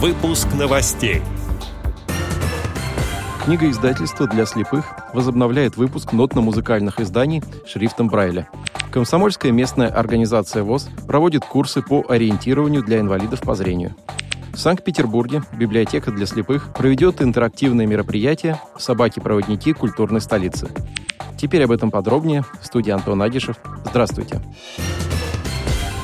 [0.00, 1.22] Выпуск новостей.
[3.44, 8.48] Книга издательства для слепых возобновляет выпуск нотно-музыкальных изданий шрифтом Брайля.
[8.92, 13.96] Комсомольская местная организация ВОЗ проводит курсы по ориентированию для инвалидов по зрению.
[14.52, 20.68] В Санкт-Петербурге библиотека для слепых проведет интерактивное мероприятие «Собаки-проводники культурной столицы».
[21.36, 22.44] Теперь об этом подробнее.
[22.60, 23.56] В студии Антон Агишев.
[23.84, 24.40] Здравствуйте.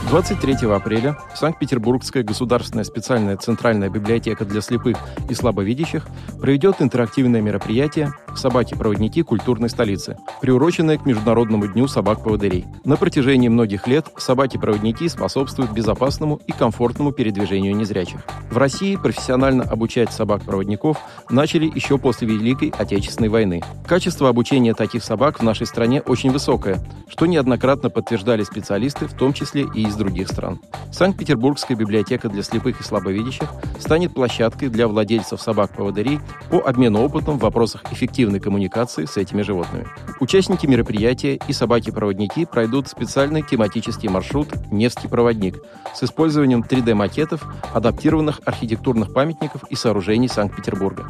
[0.09, 6.07] 23 апреля Санкт-Петербургская государственная специальная центральная библиотека для слепых и слабовидящих
[6.41, 12.67] проведет интерактивное мероприятие «Собаки-проводники культурной столицы», приуроченное к Международному дню собак-поводырей.
[12.85, 18.21] На протяжении многих лет собаки-проводники способствуют безопасному и комфортному передвижению незрячих.
[18.51, 20.99] В России профессионально обучать собак-проводников
[21.31, 23.63] начали еще после Великой Отечественной войны.
[23.87, 26.79] Качество обучения таких собак в нашей стране очень высокое,
[27.09, 30.61] что неоднократно подтверждали специалисты, в том числе и из других стран.
[30.93, 37.43] Санкт-Петербургская библиотека для слепых и слабовидящих станет площадкой для владельцев собак-поводырей по обмену опытом в
[37.43, 37.83] вопросах
[38.25, 39.87] эффективной коммуникации с этими животными.
[40.21, 45.63] Участники мероприятия и собаки-проводники пройдут специальный тематический маршрут «Невский проводник»
[45.95, 47.43] с использованием 3D-макетов,
[47.75, 51.07] адаптированных архитектурных памятников и сооружений Санкт-Петербурга,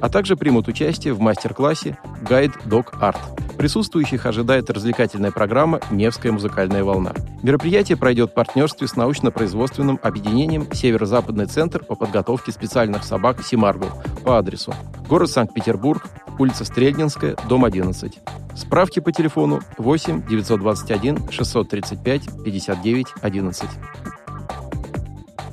[0.00, 3.18] а также примут участие в мастер-классе «Гайд Dog Art».
[3.58, 7.12] Присутствующих ожидает развлекательная программа «Невская музыкальная волна».
[7.42, 13.90] Мероприятие пройдет в партнерстве с научно-производственным объединением «Северо-Западный центр по подготовке специальных собак Симаргл»
[14.24, 14.74] по адресу
[15.08, 16.02] город Санкт-Петербург,
[16.38, 18.18] улица Стрельнинская, дом 11.
[18.54, 23.68] Справки по телефону 8 921 635 59 11.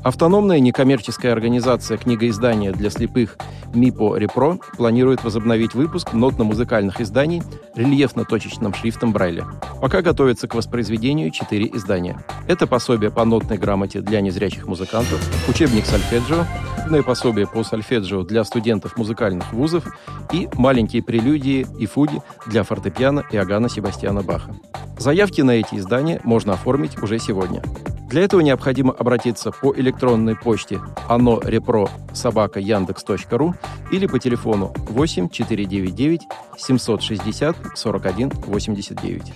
[0.04, 3.38] Автономная некоммерческая организация книгоиздания для слепых
[3.74, 7.44] МИПО Репро планирует возобновить выпуск нотно-музыкальных изданий
[7.76, 9.46] рельефно-точечным шрифтом Брайля.
[9.80, 12.24] Пока готовится к воспроизведению четыре издания.
[12.48, 16.46] Это пособие по нотной грамоте для незрячих музыкантов, учебник сольфеджио,
[17.06, 19.86] пособие по сольфеджио для студентов музыкальных вузов
[20.34, 24.56] и маленькие прелюдии и фуги для фортепиано Иоганна Себастьяна Баха.
[24.98, 27.64] Заявки на эти издания можно оформить уже сегодня.
[28.12, 31.40] Для этого необходимо обратиться по электронной почте оно
[32.12, 33.56] собака яндекс.ру
[33.90, 36.22] или по телефону 8 499
[36.58, 39.34] 760 41 89.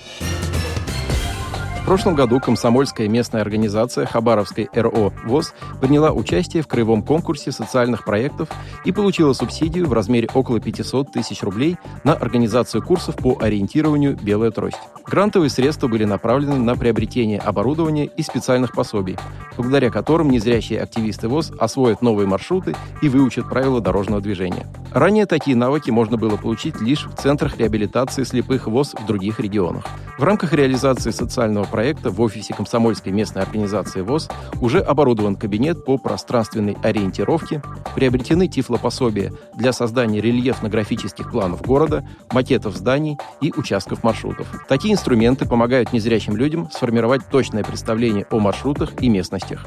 [1.85, 8.06] В прошлом году комсомольская местная организация Хабаровской РО ВОЗ приняла участие в краевом конкурсе социальных
[8.06, 8.50] проектов
[8.85, 14.50] и получила субсидию в размере около 500 тысяч рублей на организацию курсов по ориентированию «Белая
[14.50, 14.79] трость».
[15.06, 19.19] Грантовые средства были направлены на приобретение оборудования и специальных пособий,
[19.56, 24.66] благодаря которым незрячие активисты ВОЗ освоят новые маршруты и выучат правила дорожного движения.
[24.91, 29.85] Ранее такие навыки можно было получить лишь в центрах реабилитации слепых ВОЗ в других регионах.
[30.18, 34.30] В рамках реализации социального проекта в офисе комсомольской местной организации ВОЗ
[34.62, 37.62] уже оборудован кабинет по пространственной ориентировке,
[37.96, 44.47] приобретены тифлопособия для создания рельефно-графических планов города, макетов зданий и участков маршрутов.
[44.69, 49.66] Такие инструменты помогают незрячим людям сформировать точное представление о маршрутах и местностях.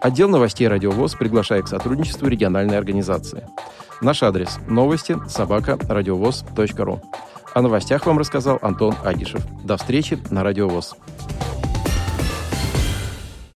[0.00, 3.46] Отдел новостей «Радиовоз» приглашает к сотрудничеству региональной организации.
[4.00, 7.00] Наш адрес– новости собака радиовоз.ру.
[7.54, 9.40] О новостях вам рассказал Антон Агишев.
[9.64, 10.96] До встречи на Радиовоз.